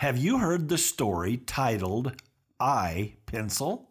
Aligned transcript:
Have 0.00 0.16
you 0.16 0.38
heard 0.38 0.70
the 0.70 0.78
story 0.78 1.36
titled 1.36 2.14
I 2.58 3.16
Pencil? 3.26 3.90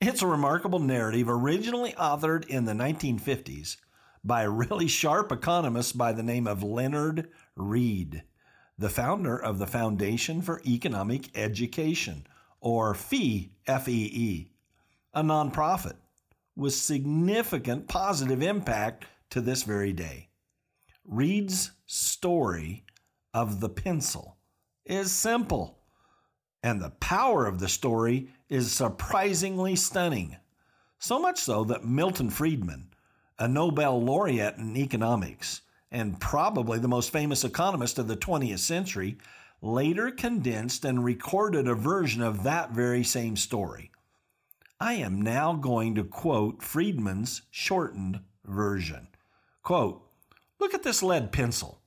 It's 0.00 0.22
a 0.22 0.26
remarkable 0.28 0.78
narrative 0.78 1.28
originally 1.28 1.94
authored 1.94 2.46
in 2.46 2.64
the 2.64 2.74
1950s 2.74 3.76
by 4.22 4.42
a 4.42 4.48
really 4.48 4.86
sharp 4.86 5.32
economist 5.32 5.98
by 5.98 6.12
the 6.12 6.22
name 6.22 6.46
of 6.46 6.62
Leonard 6.62 7.28
Read, 7.56 8.22
the 8.78 8.88
founder 8.88 9.36
of 9.36 9.58
the 9.58 9.66
Foundation 9.66 10.42
for 10.42 10.62
Economic 10.64 11.36
Education, 11.36 12.24
or 12.60 12.94
FEE, 12.94 13.50
F-E-E, 13.66 14.52
a 15.12 15.22
nonprofit 15.24 15.96
with 16.54 16.72
significant 16.72 17.88
positive 17.88 18.44
impact 18.44 19.06
to 19.30 19.40
this 19.40 19.64
very 19.64 19.92
day. 19.92 20.28
Read's 21.04 21.72
story 21.84 22.84
of 23.34 23.58
the 23.58 23.68
pencil 23.68 24.35
is 24.86 25.12
simple, 25.12 25.78
and 26.62 26.80
the 26.80 26.90
power 26.90 27.46
of 27.46 27.58
the 27.58 27.68
story 27.68 28.28
is 28.48 28.72
surprisingly 28.72 29.76
stunning. 29.76 30.36
So 30.98 31.18
much 31.18 31.38
so 31.38 31.64
that 31.64 31.84
Milton 31.84 32.30
Friedman, 32.30 32.88
a 33.38 33.46
Nobel 33.46 34.00
laureate 34.00 34.56
in 34.56 34.76
economics 34.76 35.62
and 35.90 36.20
probably 36.20 36.78
the 36.78 36.88
most 36.88 37.10
famous 37.10 37.44
economist 37.44 37.98
of 37.98 38.08
the 38.08 38.16
20th 38.16 38.58
century, 38.58 39.18
later 39.62 40.10
condensed 40.10 40.84
and 40.84 41.04
recorded 41.04 41.68
a 41.68 41.74
version 41.74 42.22
of 42.22 42.42
that 42.42 42.72
very 42.72 43.04
same 43.04 43.36
story. 43.36 43.90
I 44.80 44.94
am 44.94 45.22
now 45.22 45.54
going 45.54 45.94
to 45.94 46.04
quote 46.04 46.62
Friedman's 46.62 47.42
shortened 47.50 48.20
version. 48.44 49.08
Quote, 49.62 50.02
Look 50.58 50.74
at 50.74 50.82
this 50.82 51.02
lead 51.02 51.32
pencil. 51.32 51.80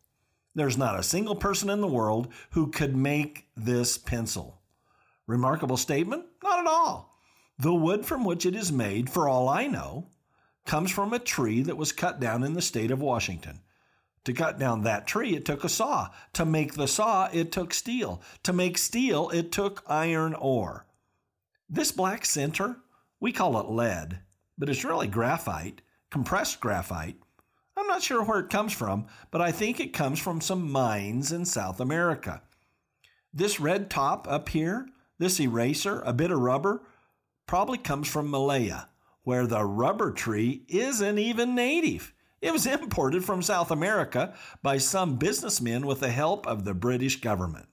There's 0.56 0.78
not 0.78 1.00
a 1.00 1.04
single 1.04 1.36
person 1.36 1.70
in 1.70 1.82
the 1.82 1.88
world 1.88 2.34
who 2.52 2.72
could 2.72 2.96
make 2.96 3.48
this 3.56 3.98
pencil. 3.98 4.62
Remarkable 5.28 5.78
statement? 5.78 6.26
Not 6.44 6.60
at 6.60 6.68
all. 6.68 7.20
The 7.60 7.74
wood 7.74 8.06
from 8.06 8.24
which 8.24 8.46
it 8.46 8.56
is 8.56 8.72
made, 8.72 9.10
for 9.10 9.28
all 9.28 9.48
I 9.48 9.68
know, 9.68 10.08
comes 10.66 10.92
from 10.92 11.14
a 11.14 11.20
tree 11.20 11.62
that 11.64 11.78
was 11.78 11.92
cut 11.92 12.20
down 12.20 12.44
in 12.44 12.54
the 12.54 12.62
state 12.62 12.92
of 12.92 13.02
Washington. 13.02 13.60
To 14.26 14.34
cut 14.34 14.60
down 14.60 14.84
that 14.84 15.08
tree, 15.08 15.36
it 15.36 15.46
took 15.46 15.64
a 15.64 15.70
saw. 15.70 16.10
To 16.34 16.46
make 16.46 16.74
the 16.74 16.88
saw, 16.88 17.30
it 17.32 17.52
took 17.52 17.74
steel. 17.74 18.22
To 18.44 18.54
make 18.54 18.78
steel, 18.78 19.30
it 19.30 19.52
took 19.52 19.84
iron 19.88 20.34
ore. 20.34 20.86
This 21.70 21.92
black 21.92 22.26
center, 22.26 22.78
we 23.20 23.32
call 23.32 23.60
it 23.60 23.70
lead, 23.70 24.20
but 24.58 24.70
it's 24.70 24.84
really 24.84 25.08
graphite, 25.08 25.82
compressed 26.10 26.60
graphite, 26.60 27.18
not 28.00 28.06
sure 28.06 28.24
where 28.24 28.40
it 28.40 28.50
comes 28.50 28.72
from, 28.72 29.08
but 29.30 29.42
I 29.42 29.52
think 29.52 29.78
it 29.78 29.92
comes 29.92 30.20
from 30.20 30.40
some 30.40 30.72
mines 30.72 31.34
in 31.34 31.44
South 31.44 31.82
America. 31.82 32.42
This 33.34 33.60
red 33.60 33.90
top 33.90 34.26
up 34.26 34.48
here, 34.48 34.88
this 35.18 35.38
eraser, 35.38 36.02
a 36.06 36.14
bit 36.14 36.32
of 36.32 36.40
rubber, 36.40 36.82
probably 37.46 37.78
comes 37.78 38.08
from 38.08 38.32
Malaya, 38.32 38.88
where 39.24 39.46
the 39.46 39.66
rubber 39.66 40.14
tree 40.14 40.64
isn't 40.70 41.20
even 41.20 41.56
native. 41.56 42.14
It 42.42 42.54
was 42.54 42.66
imported 42.80 43.26
from 43.26 43.42
South 43.42 43.70
America 43.70 44.34
by 44.64 44.78
some 44.78 45.18
businessmen 45.18 45.86
with 45.86 46.00
the 46.00 46.12
help 46.12 46.48
of 46.48 46.64
the 46.64 46.74
British 46.74 47.20
government. 47.20 47.68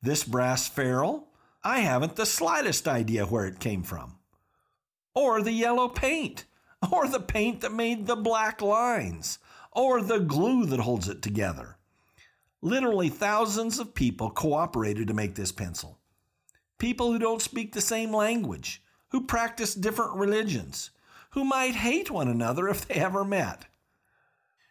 This 0.00 0.24
brass 0.24 0.66
ferrule, 0.66 1.28
I 1.62 1.80
haven't 1.80 2.16
the 2.16 2.24
slightest 2.24 2.88
idea 2.88 3.26
where 3.26 3.44
it 3.44 3.60
came 3.60 3.82
from. 3.82 4.16
Or 5.14 5.42
the 5.42 5.52
yellow 5.52 5.88
paint 5.88 6.46
or 6.92 7.08
the 7.08 7.20
paint 7.20 7.60
that 7.60 7.72
made 7.72 8.06
the 8.06 8.16
black 8.16 8.60
lines, 8.60 9.38
or 9.72 10.00
the 10.00 10.20
glue 10.20 10.66
that 10.66 10.80
holds 10.80 11.08
it 11.08 11.22
together. 11.22 11.76
Literally 12.60 13.08
thousands 13.08 13.78
of 13.78 13.94
people 13.94 14.30
cooperated 14.30 15.06
to 15.08 15.14
make 15.14 15.34
this 15.34 15.52
pencil. 15.52 15.98
People 16.78 17.12
who 17.12 17.18
don't 17.18 17.42
speak 17.42 17.72
the 17.72 17.80
same 17.80 18.14
language, 18.14 18.82
who 19.08 19.24
practice 19.24 19.74
different 19.74 20.16
religions, 20.16 20.90
who 21.30 21.44
might 21.44 21.74
hate 21.74 22.10
one 22.10 22.28
another 22.28 22.68
if 22.68 22.86
they 22.86 22.94
ever 22.94 23.24
met. 23.24 23.66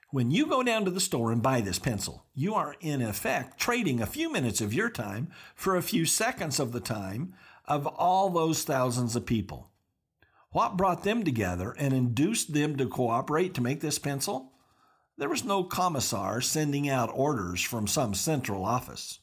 When 0.09 0.31
you 0.31 0.45
go 0.45 0.63
down 0.63 0.85
to 0.85 0.91
the 0.91 1.01
store 1.01 1.31
and 1.31 1.43
buy 1.43 1.59
this 1.59 1.79
pencil, 1.79 2.25
you 2.33 2.55
are 2.55 2.75
in 2.79 3.01
effect 3.01 3.59
trading 3.59 4.01
a 4.01 4.05
few 4.05 4.31
minutes 4.31 4.61
of 4.61 4.73
your 4.73 4.89
time 4.89 5.29
for 5.53 5.75
a 5.75 5.81
few 5.81 6.05
seconds 6.05 6.59
of 6.59 6.71
the 6.71 6.79
time 6.79 7.33
of 7.65 7.85
all 7.85 8.29
those 8.29 8.63
thousands 8.63 9.17
of 9.17 9.25
people. 9.25 9.69
What 10.51 10.77
brought 10.77 11.03
them 11.03 11.23
together 11.23 11.75
and 11.77 11.93
induced 11.93 12.53
them 12.53 12.77
to 12.77 12.87
cooperate 12.87 13.53
to 13.55 13.61
make 13.61 13.81
this 13.81 13.99
pencil? 13.99 14.53
There 15.17 15.29
was 15.29 15.43
no 15.43 15.63
commissar 15.63 16.41
sending 16.41 16.87
out 16.87 17.09
orders 17.13 17.61
from 17.61 17.87
some 17.87 18.13
central 18.13 18.63
office. 18.63 19.19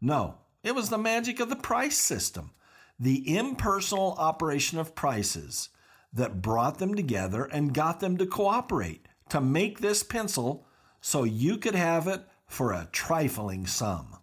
No, 0.00 0.38
it 0.62 0.74
was 0.74 0.88
the 0.88 0.98
magic 0.98 1.40
of 1.40 1.48
the 1.48 1.56
price 1.56 1.96
system, 1.96 2.50
the 2.98 3.36
impersonal 3.36 4.14
operation 4.18 4.78
of 4.78 4.94
prices 4.94 5.68
that 6.12 6.42
brought 6.42 6.78
them 6.78 6.94
together 6.94 7.44
and 7.44 7.74
got 7.74 8.00
them 8.00 8.16
to 8.16 8.26
cooperate 8.26 9.06
to 9.28 9.40
make 9.40 9.80
this 9.80 10.02
pencil 10.02 10.66
so 11.00 11.24
you 11.24 11.58
could 11.58 11.74
have 11.74 12.08
it 12.08 12.24
for 12.46 12.72
a 12.72 12.88
trifling 12.90 13.66
sum. 13.66 14.16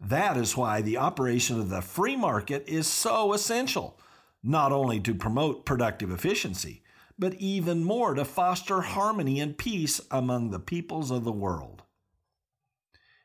That 0.00 0.36
is 0.36 0.56
why 0.56 0.82
the 0.82 0.96
operation 0.96 1.60
of 1.60 1.68
the 1.68 1.82
free 1.82 2.16
market 2.16 2.64
is 2.66 2.86
so 2.86 3.32
essential 3.32 3.98
not 4.42 4.72
only 4.72 5.00
to 5.00 5.14
promote 5.14 5.64
productive 5.64 6.10
efficiency, 6.10 6.82
but 7.18 7.34
even 7.34 7.84
more 7.84 8.14
to 8.14 8.24
foster 8.24 8.80
harmony 8.80 9.40
and 9.40 9.58
peace 9.58 10.00
among 10.10 10.50
the 10.50 10.58
peoples 10.58 11.10
of 11.10 11.24
the 11.24 11.32
world. 11.32 11.82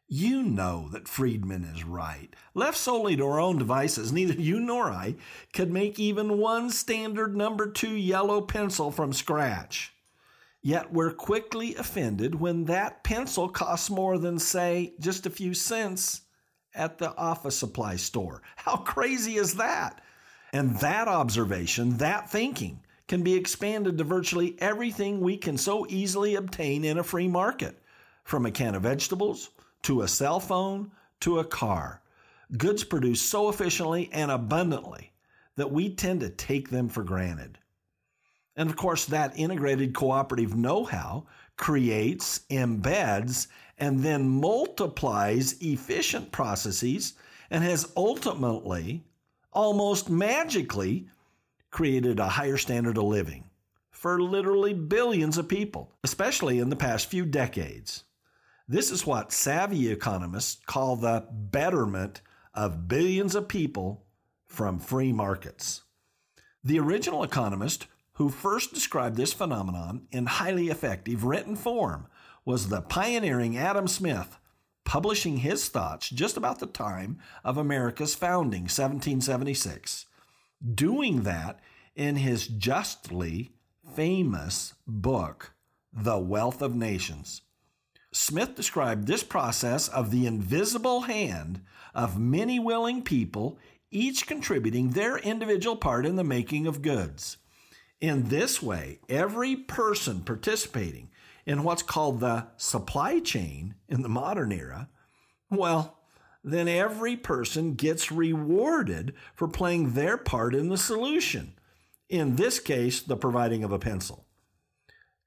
You 0.08 0.44
know 0.44 0.90
that 0.92 1.08
Friedman 1.08 1.64
is 1.64 1.84
right. 1.84 2.30
Left 2.54 2.78
solely 2.78 3.16
to 3.16 3.26
our 3.26 3.40
own 3.40 3.58
devices, 3.58 4.12
neither 4.12 4.36
you 4.36 4.60
nor 4.60 4.92
I 4.92 5.16
could 5.52 5.72
make 5.72 6.00
even 6.00 6.38
one 6.38 6.70
standard 6.70 7.36
number 7.36 7.72
two 7.72 7.96
yellow 7.96 8.42
pencil 8.42 8.92
from 8.92 9.14
scratch. 9.14 9.94
Yet 10.62 10.92
we're 10.92 11.14
quickly 11.14 11.76
offended 11.76 12.36
when 12.36 12.66
that 12.66 13.04
pencil 13.04 13.50
costs 13.50 13.90
more 13.90 14.18
than, 14.18 14.38
say, 14.38 14.94
just 15.00 15.26
a 15.26 15.32
few 15.32 15.54
cents 15.54 16.22
at 16.74 16.98
the 16.98 17.16
office 17.16 17.58
supply 17.58 17.96
store. 17.96 18.42
How 18.58 18.78
crazy 18.78 19.38
is 19.38 19.56
that? 19.56 20.02
And 20.56 20.78
that 20.78 21.10
observation, 21.10 21.98
that 21.98 22.30
thinking, 22.30 22.80
can 23.10 23.24
be 23.24 23.34
expanded 23.34 23.98
to 23.98 24.06
virtually 24.06 24.56
everything 24.60 25.20
we 25.20 25.36
can 25.36 25.58
so 25.58 25.86
easily 25.90 26.36
obtain 26.36 26.86
in 26.86 26.98
a 26.98 27.04
free 27.04 27.28
market, 27.28 27.78
from 28.24 28.46
a 28.46 28.52
can 28.52 28.74
of 28.74 28.84
vegetables 28.84 29.50
to 29.82 30.02
a 30.02 30.08
cell 30.08 30.40
phone 30.40 30.92
to 31.20 31.40
a 31.40 31.44
car. 31.44 32.02
Goods 32.58 32.86
produced 32.86 33.30
so 33.30 33.50
efficiently 33.50 34.10
and 34.14 34.32
abundantly 34.32 35.12
that 35.58 35.74
we 35.74 35.94
tend 35.94 36.22
to 36.22 36.30
take 36.30 36.70
them 36.70 36.88
for 36.88 37.04
granted. 37.04 37.58
And 38.56 38.70
of 38.70 38.78
course, 38.78 39.04
that 39.08 39.38
integrated 39.38 39.94
cooperative 39.94 40.56
know 40.56 40.86
how 40.86 41.26
creates, 41.58 42.46
embeds, 42.50 43.48
and 43.78 44.00
then 44.00 44.30
multiplies 44.30 45.58
efficient 45.60 46.32
processes 46.32 47.16
and 47.50 47.62
has 47.62 47.92
ultimately 47.98 49.04
almost 49.56 50.10
magically 50.10 51.08
created 51.72 52.20
a 52.20 52.30
higher 52.30 52.58
standard 52.58 52.98
of 52.98 53.06
living 53.06 53.46
for 53.90 54.22
literally 54.22 54.74
billions 54.74 55.38
of 55.38 55.48
people, 55.48 55.92
especially 56.04 56.60
in 56.60 56.70
the 56.70 56.76
past 56.76 57.10
few 57.10 57.26
decades. 57.26 58.04
This 58.68 58.92
is 58.92 59.06
what 59.06 59.32
savvy 59.32 59.92
economists 59.92 60.62
call 60.66 60.96
the 60.96 61.26
betterment 61.32 62.22
of 62.54 62.88
billions 62.88 63.34
of 63.34 63.48
people 63.48 64.06
from 64.46 64.80
free 64.80 65.12
markets. 65.12 65.84
The 66.64 66.80
original 66.80 67.24
economist 67.24 67.88
who 68.14 68.30
first 68.30 68.74
described 68.74 69.18
this 69.18 69.34
phenomenon 69.34 70.08
in 70.12 70.26
highly 70.26 70.70
effective 70.70 71.24
written 71.24 71.56
form 71.56 72.08
was 72.46 72.70
the 72.70 72.82
pioneering 72.82 73.58
Adam 73.58 73.88
Smith, 73.88 74.38
publishing 74.86 75.38
his 75.38 75.68
thoughts 75.68 76.10
just 76.10 76.38
about 76.38 76.60
the 76.60 76.68
time 76.68 77.20
of 77.44 77.58
America's 77.58 78.16
founding, 78.16 78.64
1776. 78.64 80.06
Doing 80.74 81.24
that 81.24 81.60
in 81.96 82.16
his 82.16 82.48
justly 82.48 83.52
famous 83.96 84.76
book, 84.88 85.54
The 85.92 86.18
Wealth 86.18 86.62
of 86.62 86.76
Nations. 86.76 87.42
Smith 88.12 88.56
described 88.56 89.08
this 89.08 89.24
process 89.24 89.90
of 89.90 90.12
the 90.12 90.26
invisible 90.26 91.02
hand 91.02 91.62
of 91.94 92.20
many 92.20 92.60
willing 92.60 93.02
people, 93.02 93.58
each 93.92 94.26
contributing 94.26 94.92
their 94.92 95.18
individual 95.18 95.76
part 95.76 96.06
in 96.06 96.16
the 96.16 96.24
making 96.24 96.68
of 96.68 96.82
goods. 96.82 97.38
In 98.00 98.30
this 98.30 98.62
way, 98.62 99.00
every 99.10 99.56
person 99.56 100.22
participating 100.22 101.10
in 101.46 101.64
what's 101.64 101.84
called 101.84 102.20
the 102.20 102.48
supply 102.58 103.20
chain 103.20 103.76
in 103.88 104.02
the 104.02 104.10
modern 104.10 104.52
era, 104.52 104.90
well, 105.50 106.00
then 106.44 106.68
every 106.68 107.16
person 107.16 107.74
gets 107.74 108.12
rewarded 108.12 109.14
for 109.34 109.48
playing 109.48 109.94
their 109.94 110.18
part 110.18 110.54
in 110.54 110.70
the 110.70 110.78
solution. 110.78 111.54
In 112.08 112.36
this 112.36 112.60
case, 112.60 113.02
the 113.02 113.18
providing 113.18 113.64
of 113.64 113.72
a 113.72 113.80
pencil. 113.80 114.26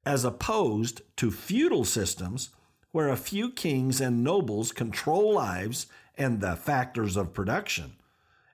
As 0.07 0.25
opposed 0.25 1.03
to 1.17 1.31
feudal 1.31 1.85
systems 1.85 2.51
where 2.93 3.09
a 3.09 3.17
few 3.17 3.51
kings 3.51 4.01
and 4.01 4.25
nobles 4.25 4.73
control 4.73 5.35
lives 5.35 5.87
and 6.17 6.41
the 6.41 6.57
factors 6.57 7.17
of 7.17 7.35
production, 7.35 7.97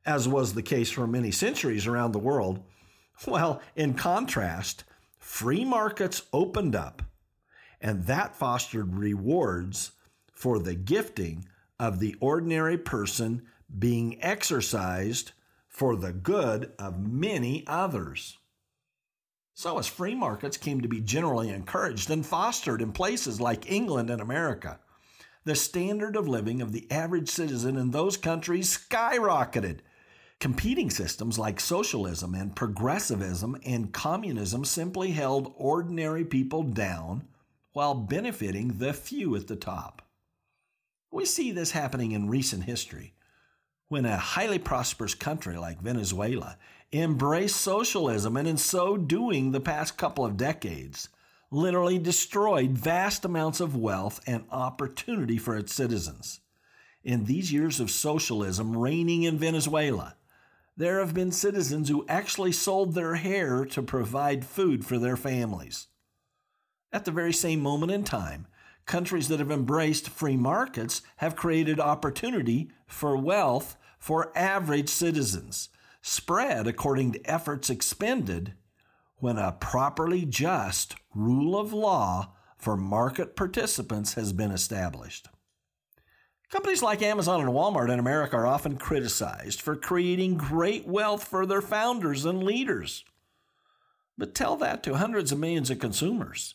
as 0.04 0.28
was 0.28 0.54
the 0.54 0.62
case 0.62 0.90
for 0.90 1.06
many 1.06 1.30
centuries 1.30 1.86
around 1.86 2.12
the 2.12 2.18
world. 2.18 2.62
Well, 3.26 3.60
in 3.76 3.94
contrast, 3.94 4.84
free 5.18 5.64
markets 5.64 6.22
opened 6.32 6.74
up, 6.74 7.02
and 7.84 8.06
that 8.06 8.34
fostered 8.34 8.96
rewards 8.96 9.92
for 10.32 10.58
the 10.58 10.74
gifting 10.74 11.46
of 11.78 12.00
the 12.00 12.16
ordinary 12.18 12.78
person 12.78 13.42
being 13.78 14.16
exercised 14.24 15.32
for 15.68 15.94
the 15.94 16.12
good 16.12 16.72
of 16.78 16.98
many 16.98 17.62
others. 17.66 18.38
So, 19.52 19.78
as 19.78 19.86
free 19.86 20.14
markets 20.14 20.56
came 20.56 20.80
to 20.80 20.88
be 20.88 21.02
generally 21.02 21.50
encouraged 21.50 22.08
and 22.10 22.24
fostered 22.24 22.80
in 22.80 22.92
places 22.92 23.38
like 23.38 23.70
England 23.70 24.08
and 24.08 24.22
America, 24.22 24.80
the 25.44 25.54
standard 25.54 26.16
of 26.16 26.26
living 26.26 26.62
of 26.62 26.72
the 26.72 26.90
average 26.90 27.28
citizen 27.28 27.76
in 27.76 27.90
those 27.90 28.16
countries 28.16 28.78
skyrocketed. 28.78 29.80
Competing 30.40 30.88
systems 30.88 31.38
like 31.38 31.60
socialism 31.60 32.34
and 32.34 32.56
progressivism 32.56 33.58
and 33.62 33.92
communism 33.92 34.64
simply 34.64 35.10
held 35.10 35.52
ordinary 35.58 36.24
people 36.24 36.62
down 36.62 37.28
while 37.74 37.94
benefiting 37.94 38.78
the 38.78 38.94
few 38.94 39.36
at 39.36 39.48
the 39.48 39.56
top. 39.56 40.00
We 41.10 41.26
see 41.26 41.52
this 41.52 41.72
happening 41.72 42.12
in 42.12 42.30
recent 42.30 42.64
history 42.64 43.12
when 43.88 44.06
a 44.06 44.16
highly 44.16 44.58
prosperous 44.58 45.14
country 45.14 45.58
like 45.58 45.82
Venezuela 45.82 46.56
embraced 46.92 47.56
socialism 47.56 48.36
and 48.36 48.48
in 48.48 48.56
so 48.56 48.96
doing 48.96 49.52
the 49.52 49.60
past 49.60 49.98
couple 49.98 50.24
of 50.24 50.36
decades 50.36 51.08
literally 51.50 51.98
destroyed 51.98 52.70
vast 52.70 53.24
amounts 53.24 53.60
of 53.60 53.76
wealth 53.76 54.20
and 54.26 54.44
opportunity 54.50 55.36
for 55.36 55.56
its 55.56 55.74
citizens. 55.74 56.40
In 57.02 57.24
these 57.24 57.52
years 57.52 57.80
of 57.80 57.90
socialism 57.90 58.76
reigning 58.76 59.24
in 59.24 59.38
Venezuela, 59.38 60.16
there 60.76 61.00
have 61.00 61.14
been 61.14 61.30
citizens 61.30 61.88
who 61.88 62.06
actually 62.08 62.52
sold 62.52 62.94
their 62.94 63.16
hair 63.16 63.64
to 63.66 63.82
provide 63.82 64.44
food 64.44 64.84
for 64.84 64.98
their 64.98 65.16
families. 65.16 65.88
At 66.94 67.04
the 67.04 67.10
very 67.10 67.32
same 67.32 67.58
moment 67.58 67.90
in 67.90 68.04
time, 68.04 68.46
countries 68.86 69.26
that 69.26 69.40
have 69.40 69.50
embraced 69.50 70.08
free 70.08 70.36
markets 70.36 71.02
have 71.16 71.34
created 71.34 71.80
opportunity 71.80 72.70
for 72.86 73.16
wealth 73.16 73.76
for 73.98 74.30
average 74.38 74.88
citizens, 74.88 75.70
spread 76.02 76.68
according 76.68 77.10
to 77.10 77.28
efforts 77.28 77.68
expended 77.68 78.54
when 79.16 79.38
a 79.38 79.50
properly 79.50 80.24
just 80.24 80.94
rule 81.16 81.58
of 81.58 81.72
law 81.72 82.32
for 82.58 82.76
market 82.76 83.34
participants 83.34 84.14
has 84.14 84.32
been 84.32 84.52
established. 84.52 85.26
Companies 86.48 86.80
like 86.82 87.02
Amazon 87.02 87.40
and 87.40 87.50
Walmart 87.50 87.90
in 87.90 87.98
America 87.98 88.36
are 88.36 88.46
often 88.46 88.76
criticized 88.76 89.60
for 89.60 89.74
creating 89.74 90.36
great 90.36 90.86
wealth 90.86 91.24
for 91.24 91.44
their 91.44 91.60
founders 91.60 92.24
and 92.24 92.44
leaders. 92.44 93.04
But 94.16 94.32
tell 94.32 94.54
that 94.58 94.84
to 94.84 94.94
hundreds 94.94 95.32
of 95.32 95.40
millions 95.40 95.70
of 95.70 95.80
consumers 95.80 96.54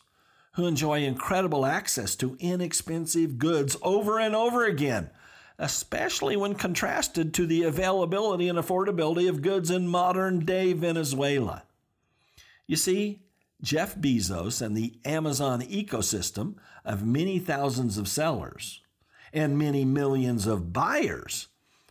who 0.52 0.66
enjoy 0.66 1.02
incredible 1.02 1.64
access 1.64 2.14
to 2.16 2.36
inexpensive 2.40 3.38
goods 3.38 3.76
over 3.82 4.18
and 4.18 4.34
over 4.34 4.64
again, 4.64 5.10
especially 5.58 6.36
when 6.36 6.54
contrasted 6.54 7.32
to 7.34 7.46
the 7.46 7.62
availability 7.62 8.48
and 8.48 8.58
affordability 8.58 9.28
of 9.28 9.42
goods 9.42 9.70
in 9.70 9.86
modern 9.86 10.44
day 10.44 10.72
Venezuela. 10.72 11.62
You 12.66 12.76
see, 12.76 13.22
Jeff 13.62 13.94
Bezos 13.96 14.62
and 14.62 14.76
the 14.76 14.98
Amazon 15.04 15.60
ecosystem 15.62 16.54
of 16.84 17.04
many 17.04 17.38
thousands 17.38 17.98
of 17.98 18.08
sellers 18.08 18.80
and 19.32 19.58
many 19.58 19.84
millions 19.84 20.46
of 20.46 20.72
buyers 20.72 21.48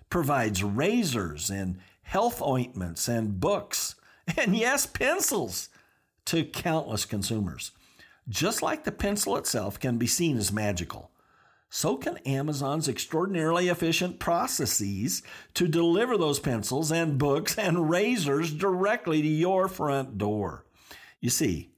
provides 0.10 0.64
razors 0.64 1.50
and 1.50 1.78
health 2.02 2.42
ointments 2.42 3.08
and 3.08 3.40
books 3.40 3.96
and 4.38 4.56
yes, 4.56 4.86
pencils 4.86 5.70
to 6.26 6.44
countless 6.44 7.06
consumers. 7.06 7.72
Just 8.30 8.62
like 8.62 8.84
the 8.84 8.92
pencil 8.92 9.36
itself 9.38 9.80
can 9.80 9.98
be 9.98 10.06
seen 10.06 10.38
as 10.38 10.52
magical, 10.52 11.10
so 11.70 11.98
can 11.98 12.18
Amazon's 12.18 12.88
extraordinarily 12.88 13.70
efficient 13.70 14.20
processes 14.20 15.24
to 15.56 15.68
deliver 15.68 16.16
those 16.16 16.40
pencils 16.40 16.92
and 16.92 17.18
books 17.18 17.58
and 17.58 17.90
razors 17.90 18.54
directly 18.54 19.24
to 19.24 19.28
your 19.28 19.68
front 19.68 20.20
door. 20.20 20.64
You 21.20 21.32
see, 21.32 21.72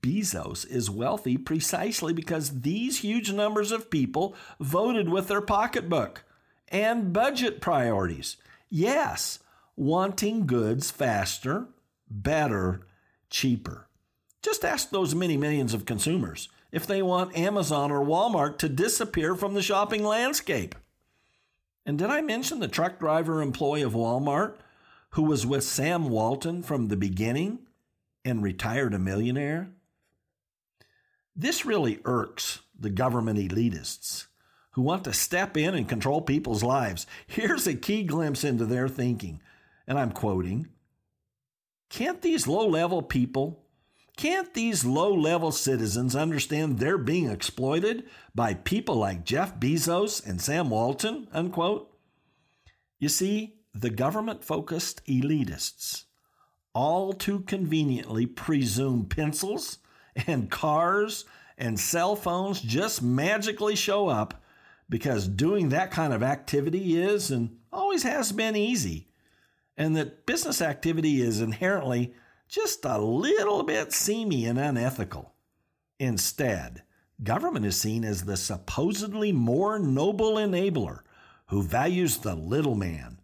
Bezos 0.00 0.64
is 0.68 0.88
wealthy 0.90 1.36
precisely 1.36 2.12
because 2.12 2.60
these 2.62 3.00
huge 3.00 3.32
numbers 3.32 3.72
of 3.72 3.90
people 3.90 4.36
voted 4.60 5.08
with 5.08 5.28
their 5.28 5.40
pocketbook 5.40 6.24
and 6.68 7.12
budget 7.12 7.60
priorities. 7.60 8.36
Yes, 8.68 9.40
wanting 9.76 10.46
goods 10.46 10.90
faster, 10.90 11.66
better, 12.08 12.86
cheaper. 13.30 13.88
Just 14.42 14.64
ask 14.64 14.90
those 14.90 15.14
many 15.14 15.36
millions 15.36 15.72
of 15.72 15.86
consumers 15.86 16.48
if 16.72 16.86
they 16.86 17.00
want 17.02 17.36
Amazon 17.36 17.92
or 17.92 18.04
Walmart 18.04 18.58
to 18.58 18.68
disappear 18.68 19.34
from 19.34 19.54
the 19.54 19.62
shopping 19.62 20.02
landscape. 20.04 20.74
And 21.86 21.98
did 21.98 22.10
I 22.10 22.20
mention 22.22 22.58
the 22.58 22.68
truck 22.68 22.98
driver 22.98 23.40
employee 23.40 23.82
of 23.82 23.92
Walmart 23.92 24.54
who 25.10 25.22
was 25.22 25.46
with 25.46 25.62
Sam 25.62 26.08
Walton 26.08 26.62
from 26.62 26.88
the 26.88 26.96
beginning 26.96 27.60
and 28.24 28.42
retired 28.42 28.94
a 28.94 28.98
millionaire? 28.98 29.70
This 31.36 31.64
really 31.64 32.00
irks 32.04 32.60
the 32.78 32.90
government 32.90 33.38
elitists 33.38 34.26
who 34.72 34.82
want 34.82 35.04
to 35.04 35.12
step 35.12 35.56
in 35.56 35.74
and 35.74 35.88
control 35.88 36.20
people's 36.20 36.62
lives. 36.62 37.06
Here's 37.26 37.66
a 37.66 37.74
key 37.74 38.02
glimpse 38.04 38.42
into 38.42 38.64
their 38.64 38.88
thinking, 38.88 39.40
and 39.86 39.98
I'm 39.98 40.12
quoting 40.12 40.68
Can't 41.90 42.22
these 42.22 42.48
low 42.48 42.66
level 42.66 43.02
people 43.02 43.61
can't 44.16 44.52
these 44.54 44.84
low 44.84 45.12
level 45.12 45.52
citizens 45.52 46.14
understand 46.14 46.78
they're 46.78 46.98
being 46.98 47.30
exploited 47.30 48.04
by 48.34 48.54
people 48.54 48.96
like 48.96 49.24
Jeff 49.24 49.58
Bezos 49.58 50.24
and 50.26 50.40
Sam 50.40 50.70
Walton? 50.70 51.28
Unquote. 51.32 51.90
You 52.98 53.08
see, 53.08 53.56
the 53.74 53.90
government 53.90 54.44
focused 54.44 55.04
elitists 55.06 56.04
all 56.74 57.12
too 57.12 57.40
conveniently 57.40 58.26
presume 58.26 59.06
pencils 59.06 59.78
and 60.26 60.50
cars 60.50 61.24
and 61.58 61.78
cell 61.78 62.16
phones 62.16 62.60
just 62.60 63.02
magically 63.02 63.76
show 63.76 64.08
up 64.08 64.42
because 64.88 65.28
doing 65.28 65.70
that 65.70 65.90
kind 65.90 66.12
of 66.12 66.22
activity 66.22 67.00
is 67.00 67.30
and 67.30 67.56
always 67.72 68.02
has 68.02 68.32
been 68.32 68.56
easy, 68.56 69.08
and 69.76 69.96
that 69.96 70.26
business 70.26 70.60
activity 70.60 71.22
is 71.22 71.40
inherently 71.40 72.14
just 72.52 72.84
a 72.84 72.98
little 72.98 73.62
bit 73.62 73.94
seamy 73.94 74.44
and 74.44 74.58
unethical. 74.58 75.32
Instead, 75.98 76.82
government 77.24 77.64
is 77.64 77.80
seen 77.80 78.04
as 78.04 78.24
the 78.24 78.36
supposedly 78.36 79.32
more 79.32 79.78
noble 79.78 80.34
enabler 80.34 81.00
who 81.46 81.62
values 81.62 82.18
the 82.18 82.34
little 82.34 82.74
man 82.74 83.18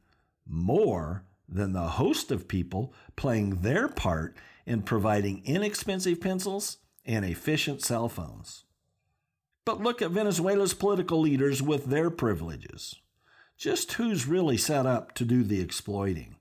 more 0.47 1.25
than 1.47 1.75
the 1.75 1.89
host 1.89 2.31
of 2.31 2.49
people 2.49 2.95
playing 3.17 3.61
their 3.61 3.87
part 3.87 4.35
in 4.65 4.81
providing 4.81 5.43
inexpensive 5.45 6.23
pencils 6.23 6.79
and 7.05 7.27
efficient 7.27 7.83
cell 7.83 8.09
phones. 8.09 8.65
But 9.67 9.83
look 9.83 10.01
at 10.01 10.11
Venezuela's 10.11 10.73
political 10.73 11.21
leaders 11.21 11.61
with 11.61 11.87
their 11.87 12.09
privileges. 12.09 12.95
Just 13.59 13.93
who's 13.93 14.27
really 14.27 14.57
set 14.57 14.87
up 14.87 15.13
to 15.17 15.27
do 15.27 15.43
the 15.43 15.61
exploiting? 15.61 16.38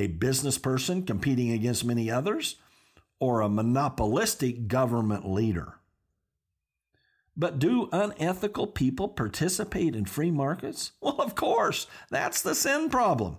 A 0.00 0.08
business 0.08 0.58
person 0.58 1.04
competing 1.04 1.52
against 1.52 1.84
many 1.84 2.10
others, 2.10 2.56
or 3.20 3.40
a 3.40 3.48
monopolistic 3.48 4.66
government 4.66 5.30
leader. 5.30 5.74
But 7.36 7.58
do 7.58 7.88
unethical 7.92 8.66
people 8.66 9.08
participate 9.08 9.94
in 9.94 10.06
free 10.06 10.30
markets? 10.30 10.92
Well, 11.00 11.20
of 11.20 11.34
course, 11.34 11.86
that's 12.10 12.42
the 12.42 12.54
sin 12.54 12.88
problem. 12.88 13.36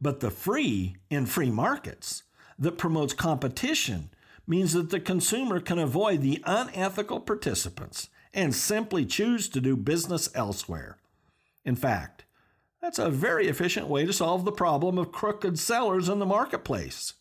But 0.00 0.20
the 0.20 0.30
free 0.30 0.96
in 1.10 1.26
free 1.26 1.50
markets 1.50 2.22
that 2.58 2.78
promotes 2.78 3.14
competition 3.14 4.10
means 4.46 4.74
that 4.74 4.90
the 4.90 5.00
consumer 5.00 5.60
can 5.60 5.78
avoid 5.78 6.20
the 6.20 6.42
unethical 6.46 7.20
participants 7.20 8.08
and 8.32 8.54
simply 8.54 9.04
choose 9.06 9.48
to 9.48 9.60
do 9.60 9.76
business 9.76 10.28
elsewhere. 10.34 10.98
In 11.64 11.74
fact, 11.74 12.25
that's 12.86 13.00
a 13.00 13.10
very 13.10 13.48
efficient 13.48 13.88
way 13.88 14.06
to 14.06 14.12
solve 14.12 14.44
the 14.44 14.52
problem 14.52 14.96
of 14.96 15.10
crooked 15.10 15.58
sellers 15.58 16.08
in 16.08 16.20
the 16.20 16.24
marketplace. 16.24 17.14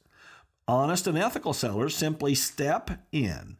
Honest 0.67 1.07
and 1.07 1.17
ethical 1.17 1.53
sellers 1.53 1.95
simply 1.95 2.35
step 2.35 2.91
in 3.11 3.57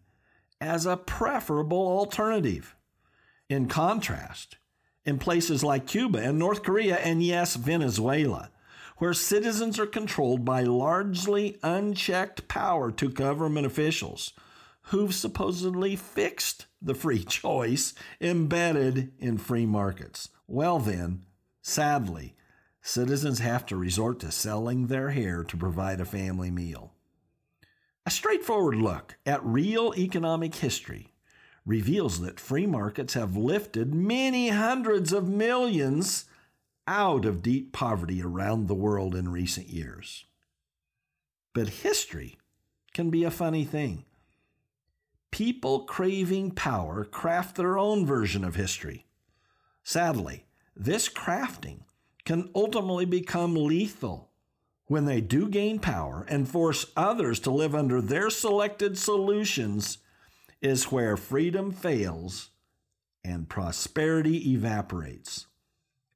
as 0.61 0.85
a 0.85 0.97
preferable 0.97 1.79
alternative. 1.79 2.75
In 3.49 3.67
contrast, 3.67 4.57
in 5.03 5.17
places 5.17 5.63
like 5.63 5.87
Cuba 5.87 6.19
and 6.19 6.37
North 6.37 6.61
Korea 6.61 6.97
and 6.97 7.23
yes, 7.23 7.55
Venezuela, 7.55 8.51
where 8.97 9.15
citizens 9.15 9.79
are 9.79 9.87
controlled 9.87 10.45
by 10.45 10.61
largely 10.61 11.57
unchecked 11.63 12.47
power 12.47 12.91
to 12.91 13.09
government 13.09 13.65
officials 13.65 14.31
who've 14.89 15.15
supposedly 15.15 15.95
fixed 15.95 16.67
the 16.79 16.93
free 16.93 17.23
choice 17.27 17.95
embedded 18.21 19.11
in 19.17 19.39
free 19.39 19.65
markets. 19.65 20.29
Well, 20.47 20.77
then, 20.77 21.23
sadly, 21.65 22.35
citizens 22.79 23.39
have 23.39 23.65
to 23.65 23.75
resort 23.75 24.19
to 24.19 24.31
selling 24.31 24.85
their 24.85 25.09
hair 25.09 25.43
to 25.43 25.57
provide 25.57 25.99
a 25.99 26.05
family 26.05 26.51
meal. 26.51 26.93
A 28.05 28.11
straightforward 28.11 28.75
look 28.75 29.17
at 29.25 29.43
real 29.43 29.91
economic 29.97 30.53
history 30.53 31.11
reveals 31.65 32.21
that 32.21 32.39
free 32.39 32.67
markets 32.67 33.15
have 33.15 33.35
lifted 33.35 33.95
many 33.95 34.49
hundreds 34.49 35.11
of 35.11 35.27
millions 35.27 36.25
out 36.87 37.25
of 37.25 37.41
deep 37.41 37.73
poverty 37.73 38.21
around 38.21 38.67
the 38.67 38.75
world 38.75 39.15
in 39.15 39.31
recent 39.31 39.67
years. 39.67 40.25
But 41.51 41.69
history 41.69 42.37
can 42.93 43.09
be 43.09 43.23
a 43.23 43.31
funny 43.31 43.65
thing. 43.65 44.05
People 45.31 45.79
craving 45.85 46.51
power 46.51 47.03
craft 47.03 47.55
their 47.55 47.79
own 47.79 48.05
version 48.05 48.43
of 48.43 48.53
history. 48.53 49.07
Sadly, 49.83 50.45
this 50.75 51.07
crafting 51.09 51.81
can 52.25 52.49
ultimately 52.55 53.05
become 53.05 53.55
lethal 53.55 54.31
when 54.87 55.05
they 55.05 55.21
do 55.21 55.49
gain 55.49 55.79
power 55.79 56.25
and 56.29 56.47
force 56.47 56.85
others 56.95 57.39
to 57.39 57.51
live 57.51 57.73
under 57.73 58.01
their 58.01 58.29
selected 58.29 58.97
solutions 58.97 59.99
is 60.61 60.91
where 60.91 61.17
freedom 61.17 61.71
fails 61.71 62.49
and 63.23 63.49
prosperity 63.49 64.51
evaporates. 64.53 65.47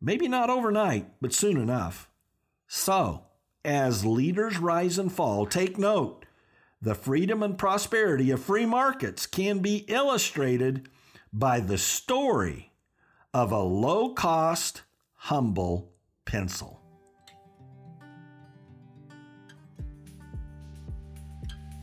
Maybe 0.02 0.28
not 0.28 0.50
overnight, 0.50 1.08
but 1.22 1.34
soon 1.34 1.58
enough. 1.58 2.10
So, 2.68 3.26
as 3.66 4.06
leaders 4.06 4.58
rise 4.58 4.98
and 4.98 5.12
fall, 5.12 5.46
take 5.46 5.78
note 5.78 6.26
the 6.82 6.96
freedom 6.96 7.44
and 7.44 7.58
prosperity 7.58 8.32
of 8.32 8.42
free 8.42 8.66
markets 8.66 9.26
can 9.26 9.60
be 9.60 9.84
illustrated 9.90 10.88
by 11.34 11.60
the 11.60 11.78
story 11.78 12.69
of 13.34 13.52
a 13.52 13.60
low 13.60 14.10
cost, 14.10 14.82
humble 15.14 15.92
pencil. 16.26 16.82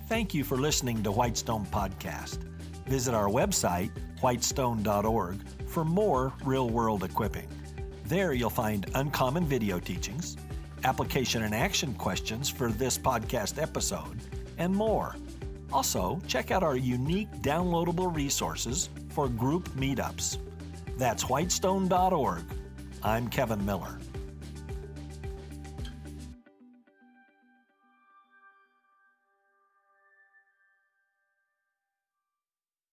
Thank 0.09 0.35
you 0.35 0.45
for 0.45 0.57
listening 0.57 1.03
to 1.03 1.11
Whitestone 1.11 1.67
Podcast. 1.67 2.39
Visit 2.87 3.15
our 3.15 3.29
website, 3.29 3.91
whitestone.org, 4.21 5.37
for 5.69 5.85
more 5.85 6.33
real 6.45 6.71
world 6.71 7.03
equipping. 7.03 7.49
There 8.05 8.33
you'll 8.33 8.51
find 8.51 8.89
uncommon 8.95 9.45
video 9.47 9.81
teachings, 9.81 10.37
application 10.85 11.43
and 11.43 11.55
action 11.55 11.95
questions 11.95 12.49
for 12.49 12.71
this 12.71 12.97
podcast 12.97 13.61
episode, 13.61 14.21
and 14.59 14.75
more. 14.75 15.17
Also, 15.73 16.21
check 16.29 16.53
out 16.53 16.63
our 16.63 16.77
unique 16.77 17.31
downloadable 17.43 18.15
resources 18.15 18.89
for 19.09 19.29
group 19.29 19.69
meetups. 19.71 20.39
That's 20.97 21.29
whitestone.org. 21.29 22.43
I'm 23.03 23.29
Kevin 23.29 23.65
Miller. 23.65 23.99